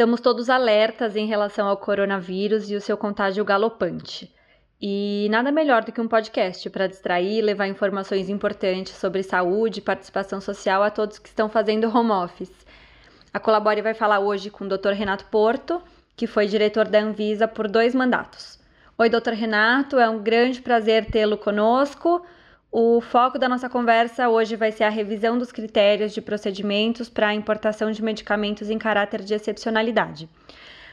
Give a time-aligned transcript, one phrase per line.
[0.00, 4.34] Estamos todos alertas em relação ao coronavírus e o seu contágio galopante.
[4.80, 9.80] E nada melhor do que um podcast para distrair e levar informações importantes sobre saúde
[9.80, 12.66] e participação social a todos que estão fazendo home office.
[13.30, 14.92] A Colabore vai falar hoje com o Dr.
[14.92, 15.82] Renato Porto,
[16.20, 18.58] que foi diretor da Anvisa por dois mandatos.
[18.98, 19.32] Oi, Dr.
[19.32, 22.22] Renato, é um grande prazer tê-lo conosco.
[22.70, 27.28] O foco da nossa conversa hoje vai ser a revisão dos critérios de procedimentos para
[27.28, 30.28] a importação de medicamentos em caráter de excepcionalidade.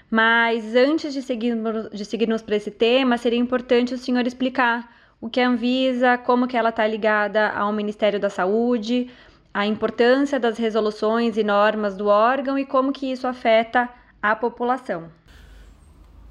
[0.09, 4.89] Mas antes de seguirmos, de seguirmos para esse tema, seria importante o senhor explicar
[5.19, 9.09] o que é a Anvisa, como que ela está ligada ao Ministério da Saúde,
[9.53, 13.89] a importância das resoluções e normas do órgão e como que isso afeta
[14.21, 15.09] a população.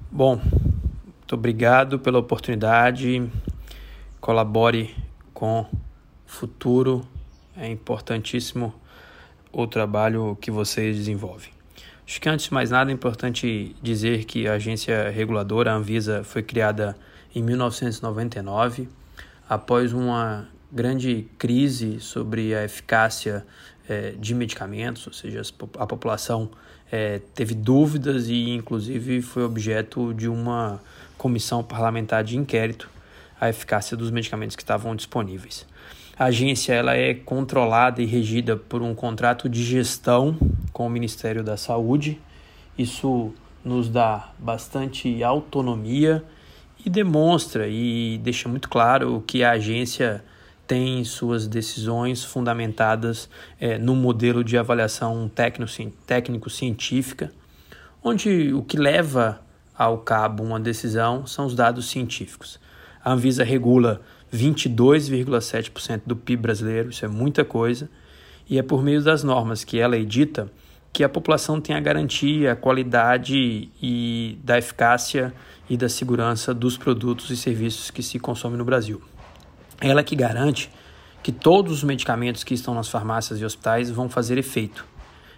[0.09, 0.39] Bom,
[1.03, 3.29] muito obrigado pela oportunidade.
[4.21, 4.95] Colabore
[5.33, 5.67] com o
[6.25, 7.05] futuro.
[7.57, 8.73] É importantíssimo
[9.51, 11.49] o trabalho que vocês desenvolvem.
[12.07, 16.23] Acho que antes de mais nada é importante dizer que a agência reguladora, a Anvisa,
[16.23, 16.95] foi criada
[17.35, 18.87] em 1999,
[19.49, 23.45] após uma grande crise sobre a eficácia
[23.89, 25.41] é, de medicamentos, ou seja,
[25.77, 26.49] a população
[26.91, 30.79] é, teve dúvidas e, inclusive, foi objeto de uma
[31.17, 32.89] comissão parlamentar de inquérito
[33.39, 35.65] a eficácia dos medicamentos que estavam disponíveis.
[36.17, 40.35] A agência ela é controlada e regida por um contrato de gestão
[40.73, 42.19] com o Ministério da Saúde.
[42.77, 46.23] Isso nos dá bastante autonomia
[46.83, 50.23] e demonstra e deixa muito claro que a agência
[50.67, 53.29] tem suas decisões fundamentadas
[53.59, 55.31] é, no modelo de avaliação
[56.05, 57.31] técnico-científica,
[58.03, 59.39] onde o que leva
[59.75, 62.59] ao cabo uma decisão são os dados científicos.
[63.03, 64.01] A Anvisa regula
[64.33, 67.89] 22,7% do PIB brasileiro, isso é muita coisa,
[68.49, 70.51] e é por meio das normas que ela edita
[70.91, 75.33] que a população tem a garantia, a qualidade e da eficácia
[75.69, 79.01] e da segurança dos produtos e serviços que se consomem no Brasil.
[79.79, 80.69] Ela que garante
[81.21, 84.85] que todos os medicamentos que estão nas farmácias e hospitais vão fazer efeito.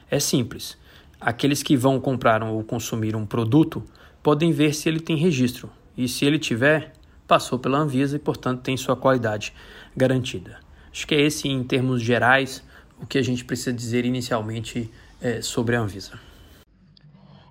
[0.09, 0.77] É simples.
[1.19, 3.83] Aqueles que vão comprar ou consumir um produto
[4.23, 6.93] podem ver se ele tem registro, e se ele tiver,
[7.27, 9.53] passou pela Anvisa e, portanto, tem sua qualidade
[9.95, 10.59] garantida.
[10.91, 12.63] Acho que é esse, em termos gerais,
[13.01, 14.89] o que a gente precisa dizer inicialmente
[15.21, 16.19] é, sobre a Anvisa.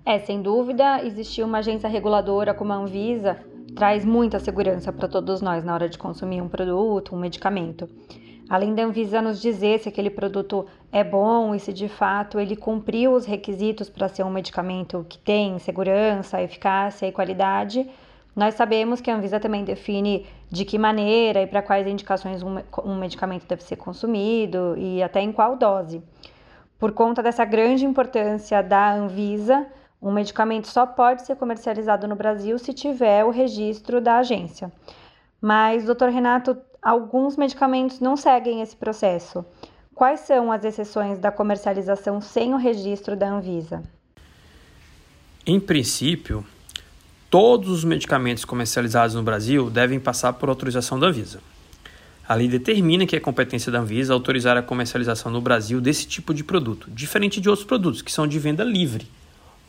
[0.05, 3.37] É, sem dúvida, existir uma agência reguladora como a Anvisa
[3.75, 7.89] traz muita segurança para todos nós na hora de consumir um produto, um medicamento.
[8.49, 12.55] Além da Anvisa nos dizer se aquele produto é bom e se de fato ele
[12.55, 17.87] cumpriu os requisitos para ser um medicamento que tem segurança, eficácia e qualidade,
[18.35, 22.95] nós sabemos que a Anvisa também define de que maneira e para quais indicações um,
[22.95, 26.01] medicamento deve ser consumido e até em qual dose.
[26.79, 29.67] Por conta dessa grande importância da Anvisa,
[30.01, 34.71] um medicamento só pode ser comercializado no Brasil se tiver o registro da agência.
[35.41, 39.43] Mas, doutor Renato, alguns medicamentos não seguem esse processo.
[39.93, 43.83] Quais são as exceções da comercialização sem o registro da Anvisa?
[45.45, 46.45] Em princípio,
[47.29, 51.41] todos os medicamentos comercializados no Brasil devem passar por autorização da Anvisa.
[52.25, 56.33] A lei determina que é competência da Anvisa autorizar a comercialização no Brasil desse tipo
[56.33, 59.07] de produto, diferente de outros produtos que são de venda livre.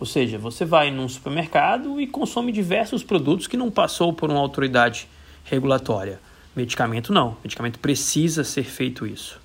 [0.00, 4.41] Ou seja, você vai num supermercado e consome diversos produtos que não passou por uma
[4.41, 5.06] autoridade
[5.44, 6.19] regulatória.
[6.56, 9.39] Medicamento não, medicamento precisa ser feito isso.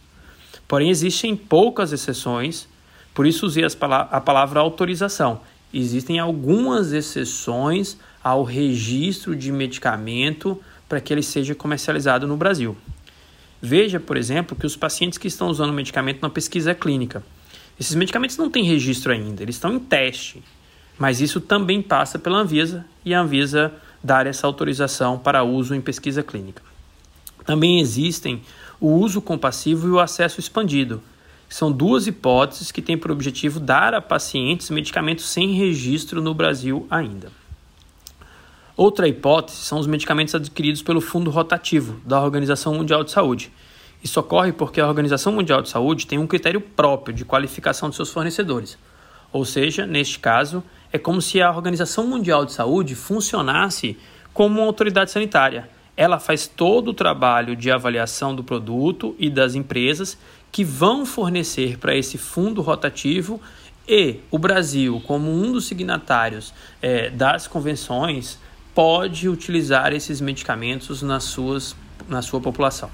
[0.66, 2.70] Porém, existem poucas exceções,
[3.14, 5.42] por isso usei a palavra autorização,
[5.74, 12.78] existem algumas exceções ao registro de medicamento para que ele seja comercializado no Brasil.
[13.62, 17.22] Veja, por exemplo, que os pacientes que estão usando o medicamento na pesquisa clínica,
[17.80, 20.44] esses medicamentos não têm registro ainda, eles estão em teste,
[20.98, 23.74] mas isso também passa pela Anvisa e a Anvisa
[24.04, 26.62] dar essa autorização para uso em pesquisa clínica.
[27.46, 28.42] Também existem
[28.80, 31.02] o uso compassivo e o acesso expandido,
[31.48, 36.88] são duas hipóteses que têm por objetivo dar a pacientes medicamentos sem registro no Brasil
[36.90, 37.32] ainda.
[38.76, 43.52] Outra hipótese são os medicamentos adquiridos pelo Fundo Rotativo da Organização Mundial de Saúde.
[44.04, 47.96] Isso ocorre porque a Organização Mundial de Saúde tem um critério próprio de qualificação de
[47.96, 48.78] seus fornecedores.
[49.32, 50.64] Ou seja, neste caso,
[50.94, 53.98] é como se a Organização Mundial de Saúde funcionasse
[54.34, 55.70] como uma autoridade sanitária.
[55.98, 60.18] Ela faz todo o trabalho de avaliação do produto e das empresas
[60.52, 63.42] que vão fornecer para esse fundo rotativo
[63.88, 68.40] E o Brasil, como um dos signatários é, das convenções,
[68.74, 71.76] pode utilizar esses medicamentos nas suas,
[72.08, 72.90] na sua população.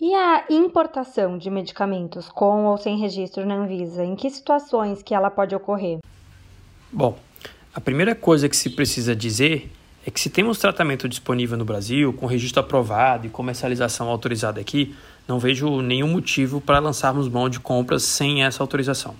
[0.00, 5.12] E a importação de medicamentos com ou sem registro na Anvisa, em que situações que
[5.12, 5.98] ela pode ocorrer?
[6.92, 7.18] Bom,
[7.74, 9.68] a primeira coisa que se precisa dizer
[10.06, 14.94] é que se temos tratamento disponível no Brasil, com registro aprovado e comercialização autorizada aqui,
[15.26, 19.16] não vejo nenhum motivo para lançarmos mão de compras sem essa autorização.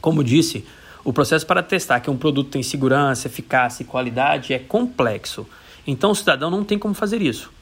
[0.00, 0.64] Como disse,
[1.02, 5.44] o processo para testar que um produto tem segurança, eficácia e qualidade é complexo.
[5.84, 7.57] Então o cidadão não tem como fazer isso.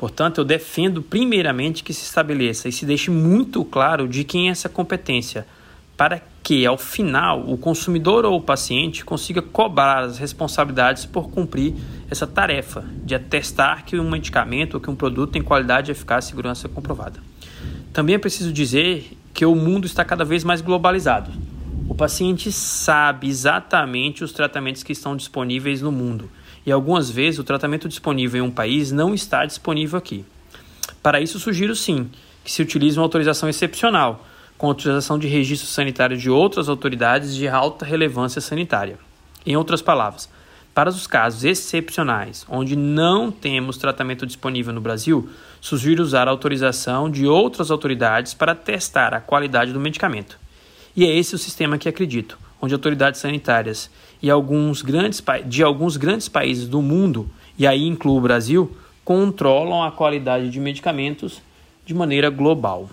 [0.00, 4.50] Portanto, eu defendo primeiramente que se estabeleça e se deixe muito claro de quem é
[4.50, 5.46] essa competência,
[5.94, 11.74] para que, ao final, o consumidor ou o paciente consiga cobrar as responsabilidades por cumprir
[12.10, 16.30] essa tarefa de atestar que um medicamento ou que um produto tem qualidade, eficácia e
[16.30, 17.20] segurança comprovada.
[17.92, 21.30] Também é preciso dizer que o mundo está cada vez mais globalizado.
[21.86, 26.30] O paciente sabe exatamente os tratamentos que estão disponíveis no mundo
[26.70, 30.24] e algumas vezes o tratamento disponível em um país não está disponível aqui.
[31.02, 32.08] Para isso, sugiro sim
[32.44, 34.24] que se utilize uma autorização excepcional,
[34.56, 39.00] com autorização de registro sanitário de outras autoridades de alta relevância sanitária.
[39.44, 40.28] Em outras palavras,
[40.72, 45.28] para os casos excepcionais, onde não temos tratamento disponível no Brasil,
[45.60, 50.38] sugiro usar a autorização de outras autoridades para testar a qualidade do medicamento.
[50.94, 53.90] E é esse o sistema que acredito, onde autoridades sanitárias
[54.22, 59.82] e alguns grandes, de alguns grandes países do mundo, e aí incluo o Brasil, controlam
[59.82, 61.42] a qualidade de medicamentos
[61.84, 62.88] de maneira global.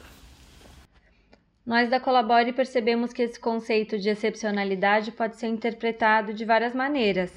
[1.66, 7.32] Nós da Colabore percebemos que esse conceito de excepcionalidade pode ser interpretado de várias maneiras.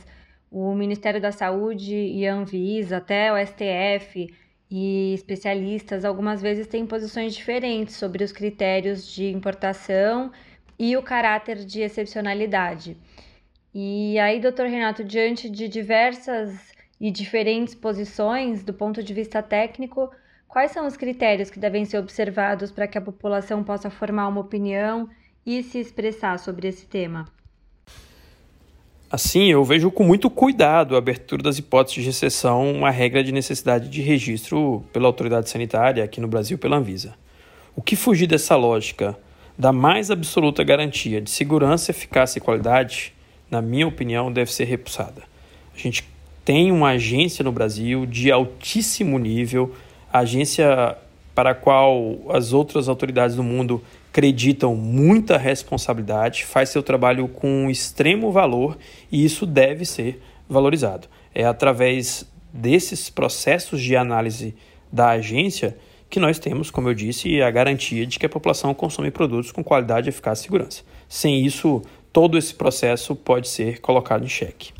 [0.51, 4.33] O Ministério da Saúde e a Anvisa, até o STF
[4.71, 10.31] e especialistas, algumas vezes têm posições diferentes sobre os critérios de importação
[10.81, 12.97] e o caráter de excepcionalidade.
[13.73, 20.11] E aí, doutor Renato, diante de diversas e diferentes posições do ponto de vista técnico,
[20.51, 24.41] Quais são os critérios que devem ser observados para que a população possa formar uma
[24.41, 25.09] opinião
[25.47, 27.29] e se expressar sobre esse tema?
[29.09, 33.31] Assim, eu vejo com muito cuidado a abertura das hipóteses de exceção à regra de
[33.31, 37.15] necessidade de registro pela autoridade sanitária, aqui no Brasil pela Anvisa.
[37.77, 39.17] O que fugir dessa lógica
[39.61, 43.13] da mais absoluta garantia de segurança, eficácia e qualidade,
[43.51, 45.23] na minha opinião, deve ser repulsada.
[45.75, 46.03] A gente
[46.43, 49.75] tem uma agência no Brasil de altíssimo nível
[50.11, 50.97] agência
[51.35, 57.69] para a qual as outras autoridades do mundo acreditam muita responsabilidade, faz seu trabalho com
[57.69, 58.79] extremo valor
[59.13, 61.07] e isso deve ser valorizado.
[61.35, 64.55] É através desses processos de análise
[64.91, 65.77] da agência
[66.11, 69.63] que nós temos, como eu disse, a garantia de que a população consome produtos com
[69.63, 70.83] qualidade, eficácia e segurança.
[71.09, 71.81] Sem isso,
[72.13, 74.73] todo esse processo pode ser colocado em xeque.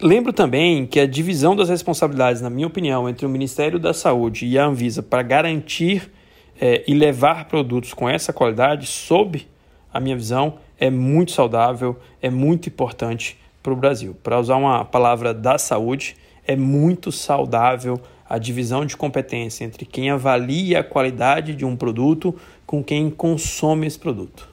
[0.00, 4.46] Lembro também que a divisão das responsabilidades, na minha opinião, entre o Ministério da Saúde
[4.46, 6.10] e a Anvisa para garantir
[6.58, 9.46] é, e levar produtos com essa qualidade, sob
[9.92, 14.16] a minha visão, é muito saudável, é muito importante para o Brasil.
[14.22, 16.16] Para usar uma palavra da saúde,
[16.46, 22.32] é muito saudável a divisão de competência entre quem avalia a qualidade de um produto
[22.64, 24.48] com quem consome esse produto.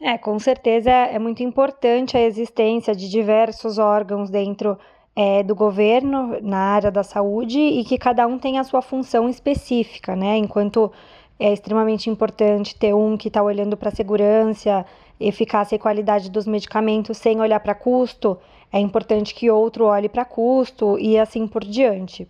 [0.00, 4.78] É, com certeza é muito importante a existência de diversos órgãos dentro
[5.14, 9.28] é, do governo na área da saúde e que cada um tem a sua função
[9.28, 10.38] específica, né?
[10.38, 10.90] Enquanto
[11.38, 14.86] é extremamente importante ter um que está olhando para a segurança,
[15.20, 18.38] eficácia e qualidade dos medicamentos sem olhar para custo,
[18.72, 22.26] é importante que outro olhe para custo e assim por diante.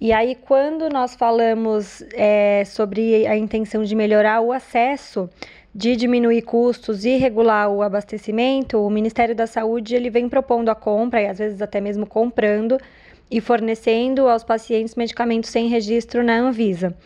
[0.00, 5.28] E aí, quando nós falamos é, sobre a intenção de melhorar o acesso,
[5.74, 10.74] de diminuir custos e regular o abastecimento, o Ministério da Saúde ele vem propondo a
[10.74, 12.78] compra e às vezes até mesmo comprando
[13.30, 16.96] e fornecendo aos pacientes medicamentos sem registro na Anvisa.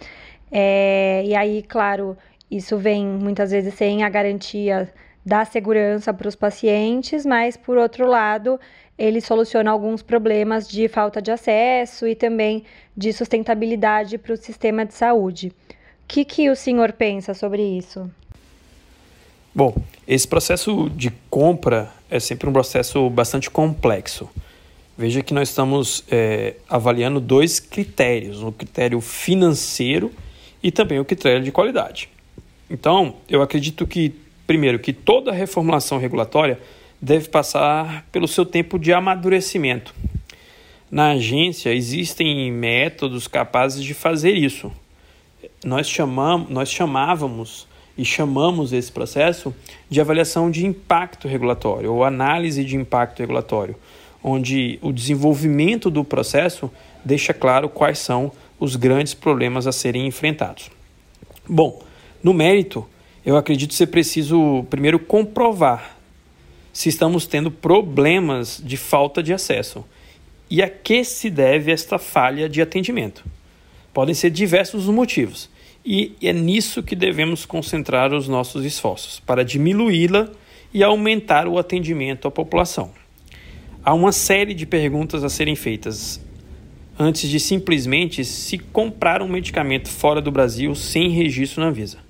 [0.51, 2.17] É, e aí, claro,
[2.49, 4.89] isso vem muitas vezes sem a garantia
[5.25, 8.61] da segurança para os pacientes, mas por outro lado,
[8.99, 12.65] ele soluciona alguns problemas de falta de acesso e também
[12.97, 15.49] de sustentabilidade para o sistema de saúde.
[15.49, 18.11] O que, que o senhor pensa sobre isso?
[19.55, 19.75] Bom,
[20.07, 24.29] esse processo de compra é sempre um processo bastante complexo.
[24.97, 30.13] Veja que nós estamos é, avaliando dois critérios: o critério financeiro
[30.63, 32.09] e também o critério de qualidade.
[32.71, 34.15] Então, eu acredito que,
[34.47, 36.59] primeiro, que toda reformulação regulatória
[37.01, 39.95] deve passar pelo seu tempo de amadurecimento.
[40.91, 44.71] Na agência existem métodos capazes de fazer isso.
[45.65, 49.55] Nós, chamamos, nós chamávamos e chamamos esse processo
[49.89, 53.77] de avaliação de impacto regulatório ou análise de impacto regulatório,
[54.23, 56.71] onde o desenvolvimento do processo
[57.05, 60.71] deixa claro quais são os grandes problemas a serem enfrentados.
[61.49, 61.83] Bom,
[62.23, 62.87] no mérito,
[63.25, 65.97] eu acredito ser preciso primeiro comprovar
[66.73, 69.85] se estamos tendo problemas de falta de acesso
[70.51, 73.25] e a que se deve esta falha de atendimento.
[73.93, 75.49] Podem ser diversos os motivos,
[75.85, 80.29] e é nisso que devemos concentrar os nossos esforços, para diminuí-la
[80.73, 82.91] e aumentar o atendimento à população.
[83.85, 86.21] Há uma série de perguntas a serem feitas
[86.99, 92.04] antes de simplesmente se comprar um medicamento fora do Brasil sem registro na Anvisa.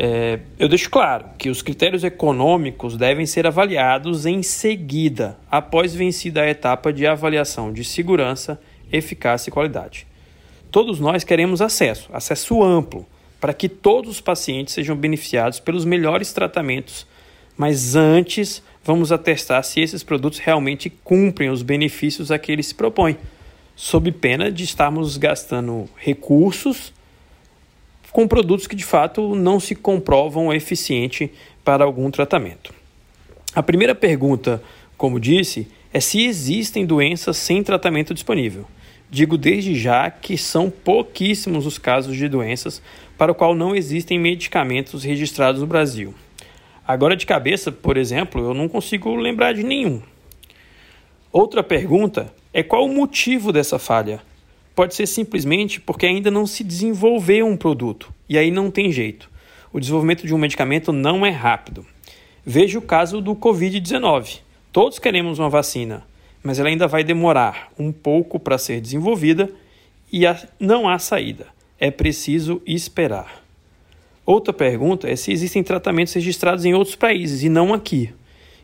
[0.00, 6.42] É, eu deixo claro que os critérios econômicos devem ser avaliados em seguida, após vencida
[6.42, 8.60] a etapa de avaliação de segurança,
[8.92, 10.06] eficácia e qualidade.
[10.70, 13.04] Todos nós queremos acesso, acesso amplo,
[13.40, 17.04] para que todos os pacientes sejam beneficiados pelos melhores tratamentos,
[17.56, 22.74] mas antes vamos atestar se esses produtos realmente cumprem os benefícios a que eles se
[22.76, 23.16] propõem,
[23.74, 26.92] sob pena de estarmos gastando recursos
[28.12, 31.30] com produtos que de fato não se comprovam eficiente
[31.64, 32.72] para algum tratamento.
[33.54, 34.62] A primeira pergunta,
[34.96, 38.66] como disse, é se existem doenças sem tratamento disponível.
[39.10, 42.82] Digo desde já que são pouquíssimos os casos de doenças
[43.16, 46.14] para o qual não existem medicamentos registrados no Brasil.
[46.86, 50.00] Agora de cabeça, por exemplo, eu não consigo lembrar de nenhum.
[51.32, 54.20] Outra pergunta é qual o motivo dessa falha?
[54.78, 59.28] Pode ser simplesmente porque ainda não se desenvolveu um produto, e aí não tem jeito.
[59.72, 61.84] O desenvolvimento de um medicamento não é rápido.
[62.46, 64.38] Veja o caso do Covid-19.
[64.70, 66.06] Todos queremos uma vacina,
[66.44, 69.50] mas ela ainda vai demorar um pouco para ser desenvolvida
[70.12, 70.22] e
[70.60, 71.48] não há saída.
[71.80, 73.42] É preciso esperar.
[74.24, 78.14] Outra pergunta é se existem tratamentos registrados em outros países e não aqui.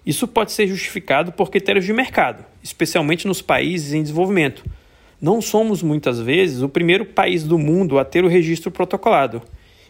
[0.06, 4.64] Isso pode ser justificado por critérios de mercado, especialmente nos países em desenvolvimento.
[5.24, 9.40] Não somos muitas vezes o primeiro país do mundo a ter o registro protocolado,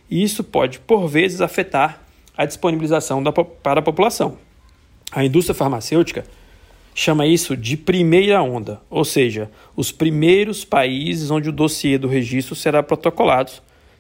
[0.09, 2.01] e isso pode, por vezes, afetar
[2.37, 4.39] a disponibilização da, para a população.
[5.11, 6.25] A indústria farmacêutica
[6.95, 12.55] chama isso de primeira onda, ou seja, os primeiros países onde o dossiê do registro
[12.55, 13.51] será protocolado,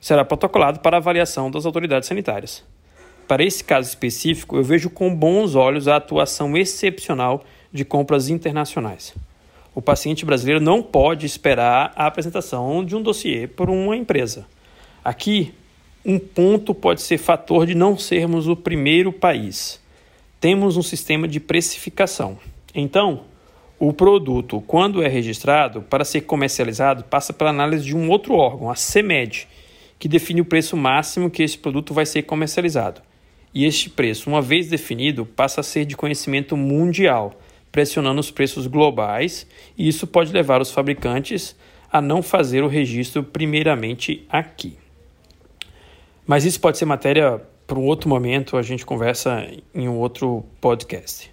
[0.01, 2.63] será protocolado para avaliação das autoridades sanitárias.
[3.27, 9.13] Para esse caso específico, eu vejo com bons olhos a atuação excepcional de compras internacionais.
[9.75, 14.47] O paciente brasileiro não pode esperar a apresentação de um dossiê por uma empresa.
[15.05, 15.53] Aqui,
[16.05, 19.81] um ponto pode ser fator de não sermos o primeiro país.
[20.39, 22.39] Temos um sistema de precificação.
[22.75, 23.23] Então,
[23.79, 28.71] o produto, quando é registrado, para ser comercializado, passa pela análise de um outro órgão,
[28.71, 29.49] a CEMED,
[29.99, 33.01] que define o preço máximo que esse produto vai ser comercializado.
[33.53, 37.41] E este preço, uma vez definido, passa a ser de conhecimento mundial,
[37.75, 41.57] pressionando os preços globais, e isso pode levar os fabricantes
[41.93, 44.79] a não fazer o registro primeiramente aqui.
[46.25, 50.45] Mas isso pode ser matéria para um outro momento, a gente conversa em um outro
[50.61, 51.33] podcast.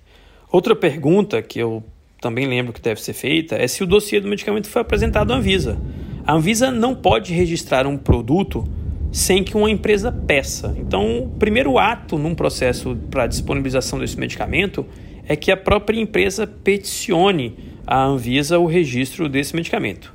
[0.51, 1.83] Outra pergunta que eu
[2.19, 5.35] também lembro que deve ser feita é se o dossiê do medicamento foi apresentado à
[5.35, 5.79] Anvisa.
[6.25, 8.67] A Anvisa não pode registrar um produto
[9.11, 10.73] sem que uma empresa peça.
[10.75, 14.83] Então, o primeiro ato num processo para disponibilização desse medicamento
[15.31, 17.57] é que a própria empresa peticione
[17.87, 20.13] à Anvisa o registro desse medicamento.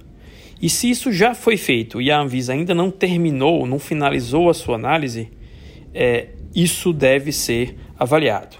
[0.61, 4.55] E se isso já foi feito e a Anvisa ainda não terminou, não finalizou a
[4.55, 5.31] sua análise,
[5.95, 8.59] é, isso deve ser avaliado.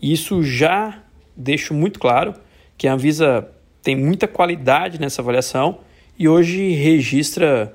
[0.00, 1.02] Isso já
[1.36, 2.32] deixo muito claro
[2.78, 3.46] que a Anvisa
[3.82, 5.80] tem muita qualidade nessa avaliação
[6.18, 7.70] e hoje registra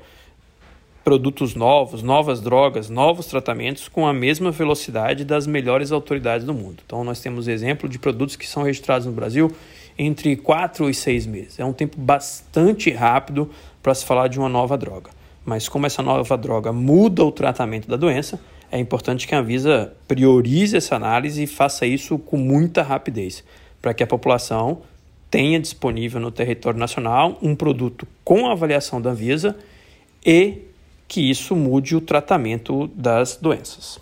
[1.03, 6.77] produtos novos, novas drogas, novos tratamentos com a mesma velocidade das melhores autoridades do mundo.
[6.85, 9.51] Então, nós temos exemplo de produtos que são registrados no Brasil
[9.97, 11.59] entre 4 e 6 meses.
[11.59, 13.49] É um tempo bastante rápido
[13.81, 15.11] para se falar de uma nova droga.
[15.45, 18.39] Mas, como essa nova droga muda o tratamento da doença,
[18.71, 23.43] é importante que a Anvisa priorize essa análise e faça isso com muita rapidez,
[23.81, 24.81] para que a população
[25.29, 29.55] tenha disponível no território nacional um produto com avaliação da Anvisa
[30.25, 30.59] e
[31.07, 33.99] que isso mude o tratamento das doenças.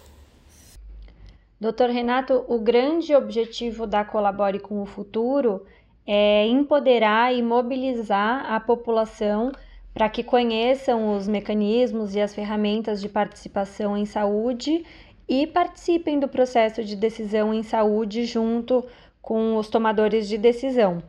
[1.59, 5.63] Doutor Renato, o grande objetivo da Colabore com o Futuro
[6.07, 9.51] é empoderar e mobilizar a população
[9.93, 14.83] para que conheçam os mecanismos e as ferramentas de participação em saúde
[15.27, 18.83] e participem do processo de decisão em saúde junto
[19.21, 21.03] com os tomadores de decisão.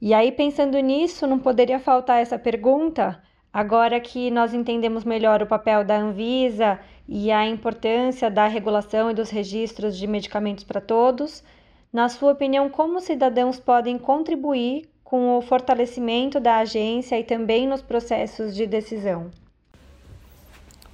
[0.00, 3.20] E aí, pensando nisso, não poderia faltar essa pergunta:
[3.56, 9.14] Agora que nós entendemos melhor o papel da Anvisa e a importância da regulação e
[9.14, 11.42] dos registros de medicamentos para todos,
[11.90, 17.80] na sua opinião, como cidadãos podem contribuir com o fortalecimento da agência e também nos
[17.80, 19.30] processos de decisão?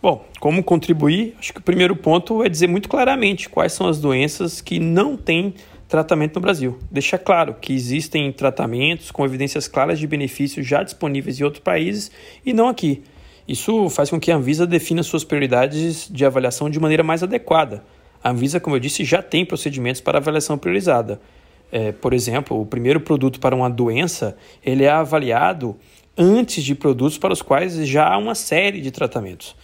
[0.01, 1.35] Bom, como contribuir?
[1.41, 5.17] Acho que o primeiro ponto é dizer muito claramente quais são as doenças que não
[5.17, 5.55] têm
[5.93, 6.79] tratamento no Brasil.
[6.91, 12.11] Deixa claro que existem tratamentos com evidências claras de benefícios já disponíveis em outros países
[12.47, 13.03] e não aqui.
[13.47, 17.85] Isso faz com que a Anvisa defina suas prioridades de avaliação de maneira mais adequada.
[18.25, 21.21] A Anvisa, como eu disse, já tem procedimentos para avaliação priorizada.
[21.71, 24.35] É, por exemplo, o primeiro produto para uma doença
[24.65, 25.77] ele é avaliado
[26.17, 29.55] antes de produtos para os quais já há uma série de tratamentos.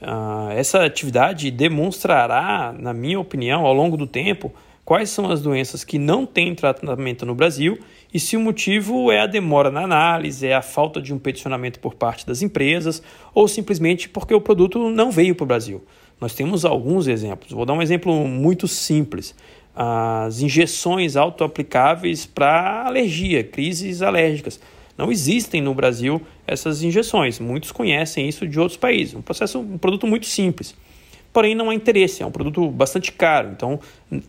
[0.00, 4.50] Uh, essa atividade demonstrará, na minha opinião, ao longo do tempo,
[4.84, 7.78] quais são as doenças que não têm tratamento no Brasil
[8.12, 11.80] e se o motivo é a demora na análise, é a falta de um peticionamento
[11.80, 13.02] por parte das empresas
[13.34, 15.82] ou simplesmente porque o produto não veio para o Brasil.
[16.20, 17.50] Nós temos alguns exemplos.
[17.50, 19.34] Vou dar um exemplo muito simples.
[19.74, 24.60] As injeções autoaplicáveis para alergia, crises alérgicas.
[24.96, 27.40] Não existem no Brasil essas injeções.
[27.40, 29.14] Muitos conhecem isso de outros países.
[29.14, 30.74] Um processo, um produto muito simples
[31.34, 33.50] porém não há interesse, é um produto bastante caro.
[33.50, 33.80] Então,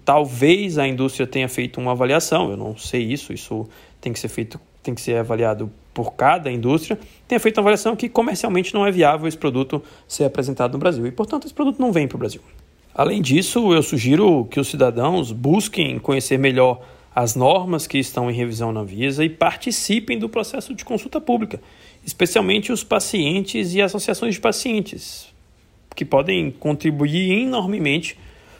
[0.03, 3.69] talvez a indústria tenha feito uma avaliação, eu não sei isso, isso
[4.01, 7.95] tem que ser feito, tem que ser avaliado por cada indústria, tenha feito uma avaliação
[7.95, 11.79] que comercialmente não é viável esse produto ser apresentado no Brasil e, portanto, esse produto
[11.79, 12.41] não vem para o Brasil.
[12.93, 16.81] Além disso, eu sugiro que os cidadãos busquem conhecer melhor
[17.13, 21.61] as normas que estão em revisão na Visa e participem do processo de consulta pública,
[22.03, 25.34] especialmente os pacientes e associações de pacientes,
[25.95, 28.17] que podem contribuir enormemente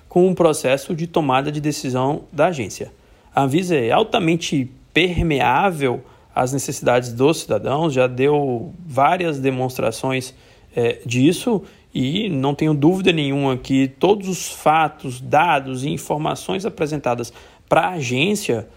[0.08, 2.92] com o processo de tomada de decisão da agência.
[3.34, 6.02] A Anvisa é altamente permeável
[6.34, 10.34] às necessidades dos cidadãos, já deu várias demonstrações
[10.76, 11.64] é, disso
[11.94, 17.34] e não tenho dúvida nenhuma que todos os fatos, dados e informações apresentadas
[17.68, 18.68] para a agência,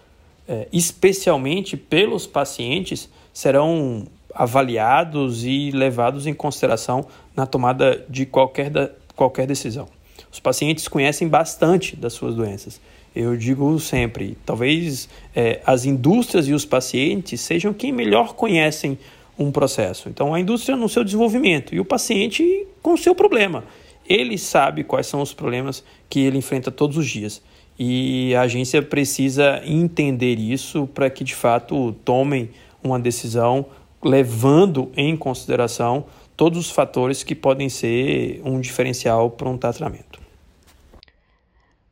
[0.49, 7.07] é, especialmente pelos pacientes, serão avaliados e levados em consideração
[7.39, 9.89] na tomada de qualquer, da, qualquer decisão.
[10.31, 12.81] Os pacientes conhecem bastante das suas doenças.
[13.15, 18.99] Eu digo sempre, talvez é, as indústrias e os pacientes sejam quem melhor conhecem
[19.39, 20.09] um processo.
[20.09, 23.63] Então, a indústria no seu desenvolvimento e o paciente com o seu problema.
[24.07, 27.41] Ele sabe quais são os problemas que ele enfrenta todos os dias.
[27.79, 32.51] E a agência precisa entender isso para que, de fato, tomem
[32.83, 33.67] uma decisão
[34.03, 36.05] levando em consideração
[36.39, 40.21] todos os fatores que podem ser um diferencial para um tratamento.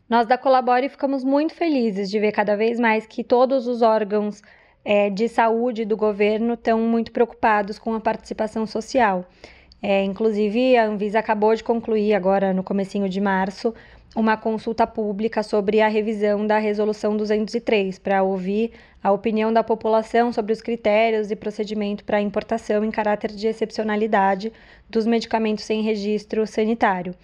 [0.09, 4.40] Nós da Colabore ficamos muito felizes de ver cada vez mais que todos os órgãos
[4.85, 9.24] é, de saúde do governo estão muito preocupados com a participação social.
[9.82, 13.74] É, inclusive, a Anvisa acabou de concluir agora no comecinho de março
[14.14, 20.33] uma consulta pública sobre a revisão da Resolução 203, para ouvir a opinião da população
[20.33, 24.53] sobre os critérios e procedimento para importação em caráter de excepcionalidade
[24.88, 27.14] dos medicamentos sem registro sanitário.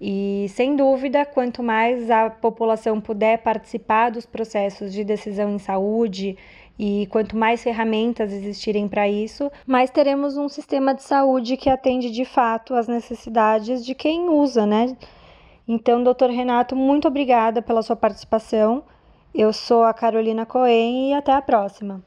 [0.00, 6.36] E, sem dúvida, quanto mais a população puder participar dos processos de decisão em saúde
[6.78, 12.10] e quanto mais ferramentas existirem para isso, mais teremos um sistema de saúde que atende
[12.12, 14.96] de fato às necessidades de quem usa, né?
[15.70, 18.82] Então, doutor Renato, muito obrigada pela sua participação.
[19.34, 22.02] Eu sou a Carolina Cohen e até a próxima.